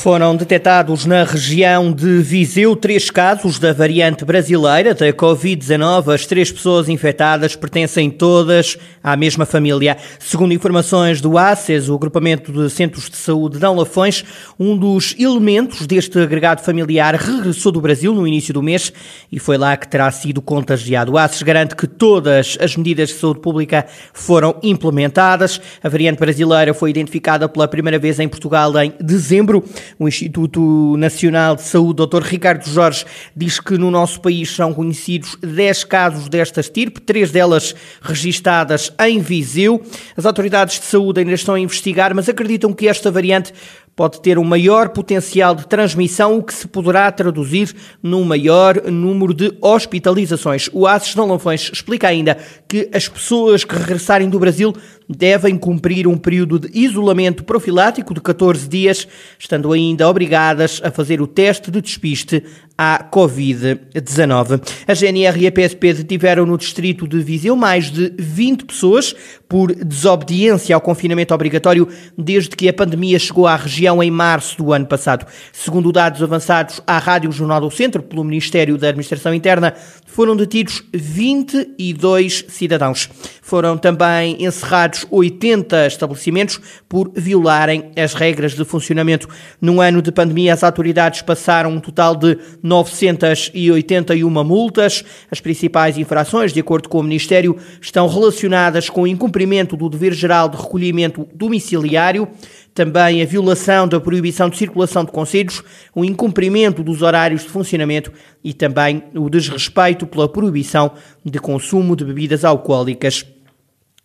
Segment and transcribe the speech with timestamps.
[0.00, 6.14] Foram detectados na região de Viseu três casos da variante brasileira da Covid-19.
[6.14, 9.98] As três pessoas infectadas pertencem todas à mesma família.
[10.18, 14.24] Segundo informações do ACES, o agrupamento de centros de saúde de Lafões,
[14.58, 18.90] um dos elementos deste agregado familiar regressou do Brasil no início do mês
[19.30, 21.12] e foi lá que terá sido contagiado.
[21.12, 25.60] O ACES garante que todas as medidas de saúde pública foram implementadas.
[25.82, 29.62] A variante brasileira foi identificada pela primeira vez em Portugal em dezembro.
[30.00, 32.22] O Instituto Nacional de Saúde, Dr.
[32.22, 33.04] Ricardo Jorge,
[33.36, 39.20] diz que no nosso país são conhecidos 10 casos desta estirpe, três delas registadas em
[39.20, 39.82] Viseu.
[40.16, 43.52] As autoridades de saúde ainda estão a investigar, mas acreditam que esta variante
[43.94, 49.34] pode ter um maior potencial de transmissão, o que se poderá traduzir num maior número
[49.34, 50.70] de hospitalizações.
[50.72, 54.74] O Aces Não Lanfões explica ainda que as pessoas que regressarem do Brasil
[55.16, 59.08] devem cumprir um período de isolamento profilático de 14 dias,
[59.38, 62.44] estando ainda obrigadas a fazer o teste de despiste
[62.78, 64.62] à Covid-19.
[64.86, 69.14] A GNR e a PSP detiveram no distrito de Viseu mais de 20 pessoas
[69.46, 74.72] por desobediência ao confinamento obrigatório desde que a pandemia chegou à região em março do
[74.72, 75.26] ano passado.
[75.52, 79.74] Segundo dados avançados à Rádio Jornal do Centro pelo Ministério da Administração Interna,
[80.06, 83.10] foram detidos 22 cidadãos.
[83.42, 89.28] Foram também encerrados 80 estabelecimentos por violarem as regras de funcionamento.
[89.60, 95.04] Num ano de pandemia, as autoridades passaram um total de 981 multas.
[95.30, 100.12] As principais infrações, de acordo com o Ministério, estão relacionadas com o incumprimento do dever
[100.12, 102.28] geral de recolhimento domiciliário,
[102.74, 105.62] também a violação da proibição de circulação de conselhos,
[105.94, 108.12] o incumprimento dos horários de funcionamento
[108.42, 110.92] e também o desrespeito pela proibição
[111.24, 113.24] de consumo de bebidas alcoólicas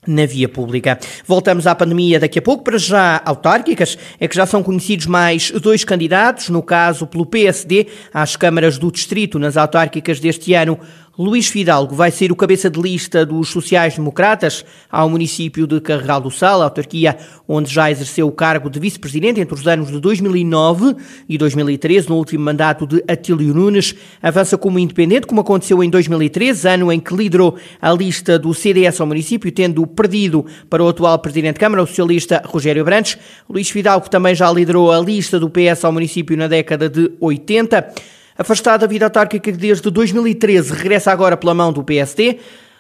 [0.08, 1.00] na via pública.
[1.26, 5.52] Voltamos à pandemia daqui a pouco, para já autárquicas, é que já são conhecidos mais
[5.52, 10.80] dois candidatos, no caso pelo PSD, às câmaras do distrito nas autárquicas deste ano.
[11.18, 16.30] Luís Fidalgo vai ser o cabeça de lista dos sociais-democratas ao município de Carregal do
[16.30, 17.18] Sal, autarquia
[17.48, 20.94] onde já exerceu o cargo de vice-presidente entre os anos de 2009
[21.30, 23.96] e 2013, no último mandato de Atílio Nunes.
[24.22, 29.00] Avança como independente, como aconteceu em 2013, ano em que liderou a lista do CDS
[29.00, 33.18] ao município, tendo perdido para o atual presidente de Câmara, o socialista Rogério Brandes.
[33.50, 37.94] Luís Fidalgo também já liderou a lista do PS ao município na década de 80.
[38.38, 42.40] Afastado da vida autárquica desde 2013, regressa agora pela mão do PSD.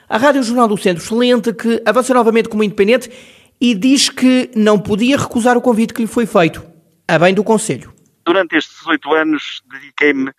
[0.09, 3.09] A Rádio Jornal do Centro excelente que avança novamente como independente
[3.59, 6.61] e diz que não podia recusar o convite que lhe foi feito,
[7.07, 7.93] a bem do Conselho.
[8.25, 10.29] Durante estes oito anos dediquei-me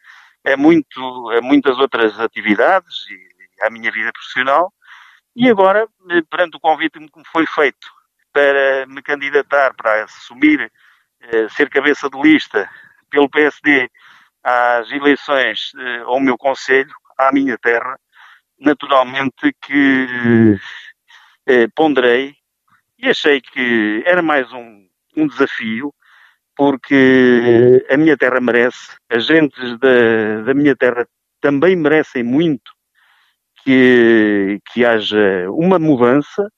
[0.44, 4.71] a, muito, a muitas outras atividades e à minha vida profissional
[5.34, 5.87] e agora,
[6.31, 7.87] perante o convite que me foi feito
[8.33, 10.72] para me candidatar para assumir,
[11.21, 12.69] eh, ser cabeça de lista
[13.10, 13.91] pelo PSD
[14.46, 17.98] às eleições eh, ao meu conselho, à minha terra,
[18.56, 20.56] naturalmente que
[21.48, 22.32] eh, ponderei
[22.96, 24.86] e achei que era mais um,
[25.16, 25.92] um desafio,
[26.54, 31.06] porque a minha terra merece, as gentes da, da minha terra
[31.40, 32.70] também merecem muito
[33.64, 36.48] que, que haja uma mudança,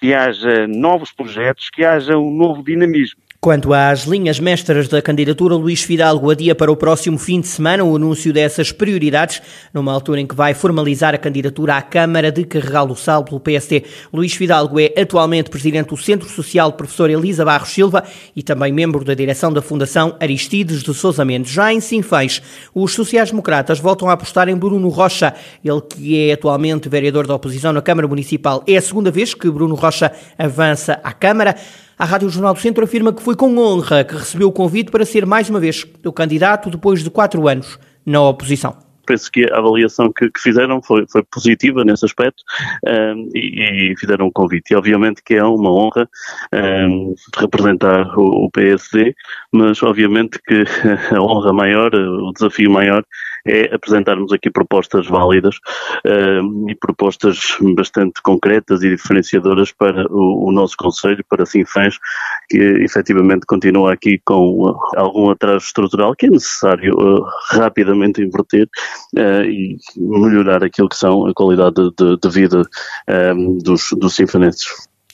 [0.00, 3.20] que haja novos projetos, que haja um novo dinamismo.
[3.40, 7.84] Quanto às linhas mestras da candidatura, Luís Fidalgo adia para o próximo fim de semana
[7.84, 9.40] o anúncio dessas prioridades,
[9.72, 13.38] numa altura em que vai formalizar a candidatura à Câmara de Carregal do Sal pelo
[13.38, 13.84] PSD.
[14.12, 18.02] Luís Fidalgo é atualmente presidente do Centro Social Professor Elisa Barros Silva
[18.34, 21.52] e também membro da direção da Fundação Aristides de Sousa Mendes.
[21.52, 22.42] Já em Sinfãs,
[22.74, 25.32] os sociais-democratas voltam a apostar em Bruno Rocha,
[25.64, 28.64] ele que é atualmente vereador da oposição na Câmara Municipal.
[28.66, 29.87] É a segunda vez que Bruno Rocha
[30.38, 31.54] avança à Câmara.
[31.98, 35.04] A Rádio Jornal do Centro afirma que foi com honra que recebeu o convite para
[35.04, 39.56] ser mais uma vez o candidato depois de quatro anos na oposição penso que a
[39.56, 42.42] avaliação que, que fizeram foi, foi, positiva nesse aspecto
[42.86, 44.72] um, e, e, fizeram um convite.
[44.72, 46.08] E obviamente que é uma honra
[46.52, 49.14] um, representar o, o, PSD,
[49.50, 50.62] mas obviamente que
[51.16, 53.02] a honra maior, o desafio maior
[53.48, 55.56] é apresentarmos aqui propostas válidas
[56.06, 61.98] uh, e propostas bastante concretas e diferenciadoras para o, o nosso Conselho, para Sinfãs,
[62.48, 68.68] que efetivamente continua aqui com algum atraso estrutural que é necessário uh, rapidamente inverter
[69.16, 72.62] uh, e melhorar aquilo que são a qualidade de, de vida
[73.34, 74.18] um, dos, dos.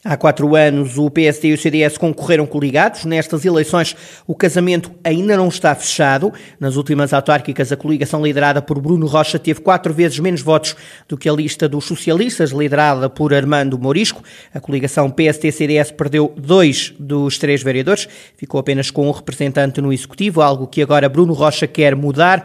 [0.06, 3.06] Há quatro anos, o PSD e o CDS concorreram coligados.
[3.06, 3.96] Nestas eleições,
[4.26, 6.30] o casamento ainda não está fechado.
[6.60, 10.76] Nas últimas autárquicas, a coligação liderada por Bruno Rocha teve quatro vezes menos votos
[11.08, 14.22] do que a lista dos socialistas, liderada por Armando Morisco.
[14.52, 18.06] A coligação PSD-CDS perdeu dois dos três vereadores,
[18.36, 22.44] ficou apenas com um representante no Executivo, algo que agora Bruno Rocha quer mudar.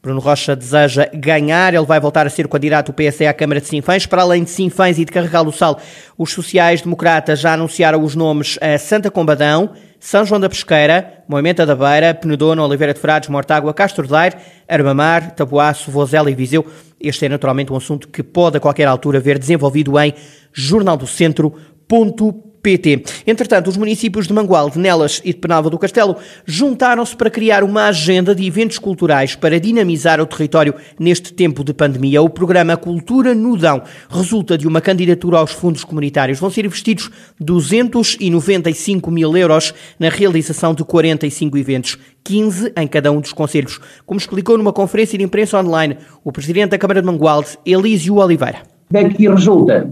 [0.00, 3.60] Bruno Rocha deseja ganhar, ele vai voltar a ser o candidato do PSD à Câmara
[3.60, 4.06] de Sinfãs.
[4.06, 5.80] Para além de Sinfãs e de Carregal do Sal,
[6.16, 11.74] os sociais-democratas já anunciaram os nomes a Santa Combadão, São João da Pesqueira, Moimenta da
[11.74, 14.36] Beira, Penedono, Oliveira de Frades, Mortágua, Castro Daire,
[14.68, 16.64] Armamar, Tabuaço, Vozela e Viseu.
[17.00, 20.14] Este é naturalmente um assunto que pode a qualquer altura ver desenvolvido em
[20.52, 22.48] jornaldocentro.pt.
[22.68, 23.02] PT.
[23.26, 27.84] Entretanto, os municípios de Mangualde, Nelas e de Penalva do Castelo juntaram-se para criar uma
[27.84, 32.20] agenda de eventos culturais para dinamizar o território neste tempo de pandemia.
[32.20, 36.38] O programa Cultura Nudão resulta de uma candidatura aos fundos comunitários.
[36.38, 37.10] Vão ser investidos
[37.40, 41.96] 295 mil euros na realização de 45 eventos.
[42.22, 46.72] 15 em cada um dos conselhos, como explicou numa conferência de imprensa online o presidente
[46.72, 48.58] da Câmara de Mangualde, Elísio Oliveira.
[48.90, 49.90] Daqui resulta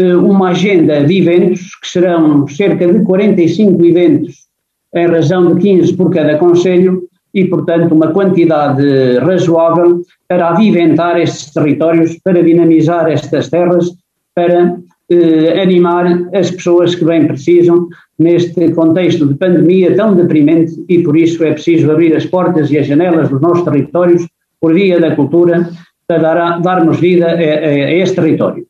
[0.00, 4.34] uma agenda de eventos, que serão cerca de 45 eventos,
[4.94, 7.02] em razão de 15 por cada Conselho,
[7.34, 13.90] e, portanto, uma quantidade razoável para aviventar estes territórios, para dinamizar estas terras,
[14.34, 14.78] para
[15.10, 17.88] eh, animar as pessoas que bem precisam
[18.18, 22.78] neste contexto de pandemia tão deprimente e por isso é preciso abrir as portas e
[22.78, 24.26] as janelas dos nossos territórios
[24.60, 25.68] por via da cultura
[26.08, 28.66] para dar, darmos vida a, a este território.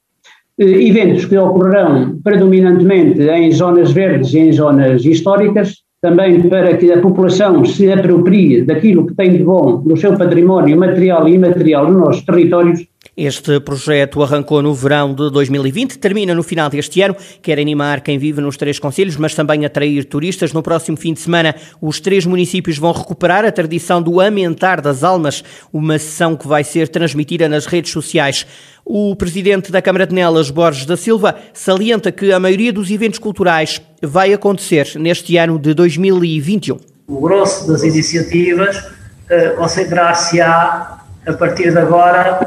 [0.58, 6.90] Eh, eventos que ocorrerão predominantemente em zonas verdes e em zonas históricas, também para que
[6.90, 11.90] a população se aproprie daquilo que tem de bom no seu património material e imaterial
[11.90, 12.86] nos nossos territórios
[13.16, 17.16] este projeto arrancou no verão de 2020, termina no final deste ano.
[17.40, 20.52] Quer animar quem vive nos três conselhos, mas também atrair turistas.
[20.52, 25.02] No próximo fim de semana, os três municípios vão recuperar a tradição do Amentar das
[25.02, 25.42] Almas,
[25.72, 28.46] uma sessão que vai ser transmitida nas redes sociais.
[28.84, 33.18] O presidente da Câmara de Nelas, Borges da Silva, salienta que a maioria dos eventos
[33.18, 36.76] culturais vai acontecer neste ano de 2021.
[37.08, 42.40] O grosso das iniciativas uh, concentrar-se-á, a partir de agora,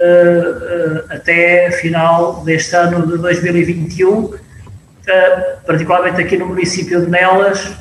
[0.00, 4.34] uh, até final deste ano de 2021,
[5.64, 7.72] particularmente aqui no município de Nelas,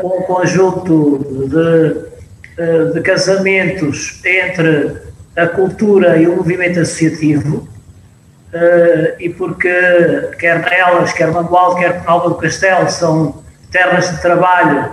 [0.00, 4.96] com um conjunto de, de casamentos entre
[5.36, 7.68] a cultura e o movimento associativo,
[9.18, 9.70] e porque
[10.38, 14.90] quer Nelas, quer Mangualde, quer Penalva do Castelo são terras de trabalho,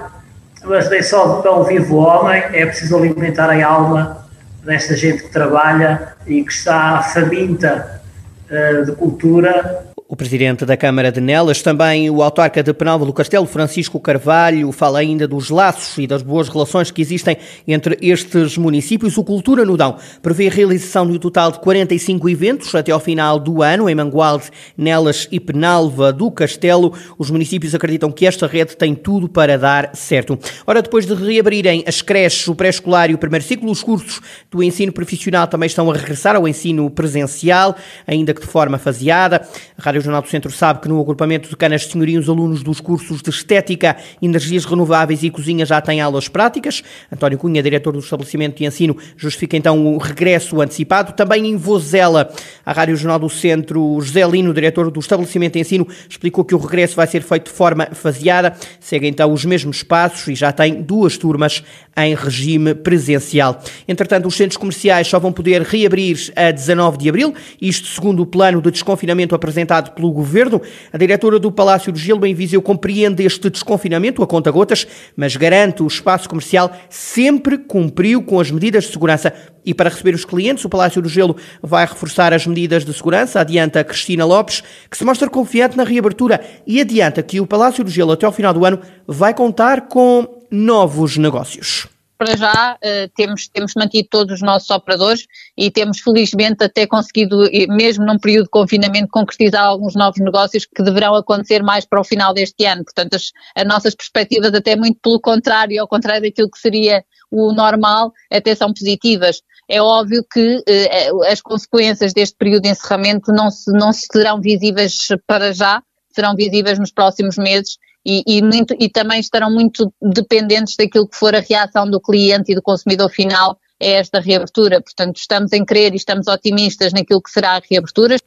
[0.65, 4.25] mas nem só de tão vivo homem, é preciso alimentar a alma
[4.65, 8.01] desta gente que trabalha e que está faminta
[8.50, 13.12] uh, de cultura o presidente da Câmara de Nelas, também o autarca de Penalva do
[13.12, 17.36] Castelo, Francisco Carvalho, fala ainda dos laços e das boas relações que existem
[17.68, 19.18] entre estes municípios.
[19.18, 23.40] O Cultura Nudão prevê a realização de um total de 45 eventos até ao final
[23.40, 26.94] do ano em Mangualde, Nelas e Penalva do Castelo.
[27.18, 30.38] Os municípios acreditam que esta rede tem tudo para dar certo.
[30.68, 34.22] Ora, depois de reabrirem as creches, o pré-escolar e o primeiro ciclo, os cursos
[34.52, 37.75] do ensino profissional também estão a regressar ao ensino presencial,
[38.06, 39.42] ainda que de forma faseada.
[39.75, 42.62] A Rádio Jornal do Centro sabe que no agrupamento de Canas de Senhoria os alunos
[42.62, 46.83] dos cursos de Estética, Energias Renováveis e Cozinha já têm aulas práticas.
[47.09, 51.13] António Cunha, diretor do estabelecimento de ensino, justifica então o regresso antecipado.
[51.13, 52.30] Também em Vozela,
[52.65, 56.57] a Rádio Jornal do Centro, José Lino, diretor do estabelecimento de ensino, explicou que o
[56.57, 58.54] regresso vai ser feito de forma faseada.
[58.81, 61.64] Segue então os mesmos passos e já tem duas turmas
[61.95, 63.61] em regime presencial.
[63.87, 68.25] Entretanto, os centros comerciais só vão poder reabrir a 19 de abril, isto segundo o
[68.25, 70.61] plano de desconfinamento apresentado pelo Governo.
[70.92, 75.83] A diretora do Palácio do Gelo, em Viseu, compreende este desconfinamento a conta-gotas, mas garante
[75.83, 79.33] o espaço comercial sempre cumpriu com as medidas de segurança.
[79.65, 83.39] E para receber os clientes, o Palácio do Gelo vai reforçar as medidas de segurança,
[83.39, 87.89] adianta Cristina Lopes, que se mostra confiante na reabertura e adianta que o Palácio do
[87.89, 91.94] Gelo, até ao final do ano, vai contar com novos negócios
[92.25, 97.37] para já uh, temos, temos mantido todos os nossos operadores e temos felizmente até conseguido,
[97.69, 102.03] mesmo num período de confinamento, concretizar alguns novos negócios que deverão acontecer mais para o
[102.03, 102.83] final deste ano.
[102.83, 107.53] Portanto, as, as nossas perspectivas até muito pelo contrário, ao contrário daquilo que seria o
[107.53, 109.41] normal, até são positivas.
[109.69, 115.09] É óbvio que uh, as consequências deste período de encerramento não, se, não serão visíveis
[115.27, 118.42] para já, serão visíveis nos próximos meses e, e,
[118.80, 123.09] e também estarão muito dependentes daquilo que for a reação do cliente e do consumidor
[123.09, 124.81] final a esta reabertura.
[124.81, 128.18] Portanto, estamos em crer e estamos otimistas naquilo que será a reabertura.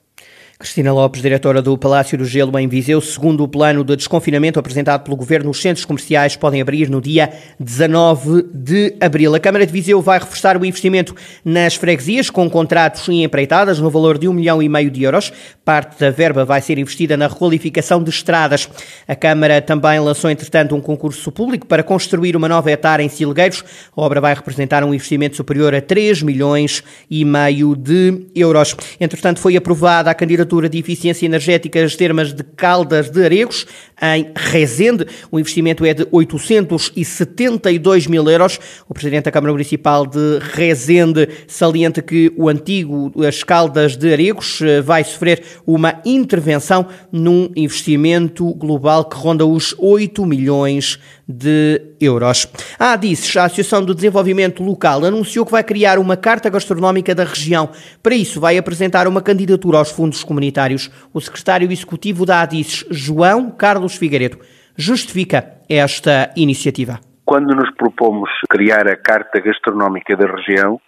[0.60, 5.04] Cristina Lopes, diretora do Palácio do Gelo em Viseu, segundo o plano de desconfinamento apresentado
[5.04, 9.36] pelo Governo, os centros comerciais podem abrir no dia 19 de abril.
[9.36, 13.88] A Câmara de Viseu vai reforçar o investimento nas freguesias com contratos e empreitadas no
[13.88, 15.32] valor de um milhão e meio de euros.
[15.64, 18.68] Parte da verba vai ser investida na requalificação de estradas.
[19.06, 23.62] A Câmara também lançou, entretanto, um concurso público para construir uma nova etar em Silgueiros.
[23.96, 28.74] A obra vai representar um investimento superior a 3 milhões e meio de euros.
[28.98, 33.66] Entretanto, foi aprovada a candidatura de eficiência energética as termas de Caldas de Aregos,
[34.00, 35.06] em Rezende.
[35.30, 38.58] O investimento é de 872 mil euros.
[38.88, 44.62] O Presidente da Câmara Municipal de Rezende salienta que o antigo As Caldas de Aregos
[44.62, 52.46] eh, vai sofrer uma intervenção num investimento global que ronda os 8 milhões de euros.
[52.78, 57.24] A ADICES, a Associação do Desenvolvimento Local, anunciou que vai criar uma carta gastronómica da
[57.24, 57.68] região.
[58.02, 60.90] Para isso, vai apresentar uma candidatura aos fundos comunitários.
[61.12, 64.38] O secretário executivo da ADICES, João Carlos Figueiredo,
[64.76, 67.00] justifica esta iniciativa.
[67.24, 70.80] Quando nos propomos criar a Carta Gastronómica da região,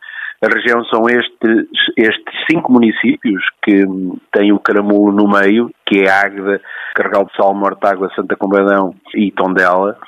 [0.43, 3.85] a região são estes, estes cinco municípios que
[4.33, 6.61] têm o caramulo no meio, que é Águeda,
[6.95, 9.99] Carregal de Sal, Mortágua, Santa Combadão e Tondela,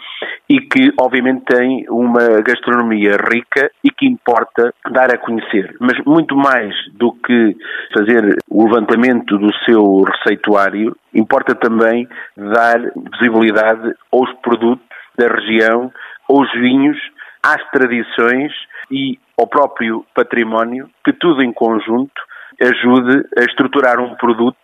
[0.48, 5.76] e que obviamente têm uma gastronomia rica e que importa dar a conhecer.
[5.78, 7.54] Mas muito mais do que
[7.94, 12.80] fazer o levantamento do seu receituário, importa também dar
[13.20, 14.86] visibilidade aos produtos
[15.18, 15.92] da região,
[16.26, 16.96] aos vinhos,
[17.42, 18.50] às tradições
[18.92, 22.12] e ao próprio património, que tudo em conjunto
[22.60, 24.56] ajude a estruturar um produto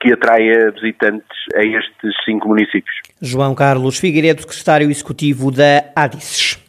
[0.00, 2.96] que atraia visitantes a estes cinco municípios.
[3.20, 6.65] João Carlos Figueiredo, secretário executivo da ADICES.